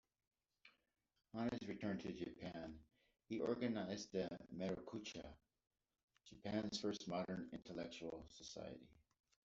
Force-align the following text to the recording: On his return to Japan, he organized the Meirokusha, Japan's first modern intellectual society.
On 1.35 1.47
his 1.51 1.67
return 1.69 1.99
to 1.99 2.11
Japan, 2.11 2.79
he 3.29 3.39
organized 3.39 4.11
the 4.11 4.27
Meirokusha, 4.51 5.23
Japan's 6.25 6.79
first 6.79 7.07
modern 7.07 7.51
intellectual 7.53 8.25
society. 8.31 8.89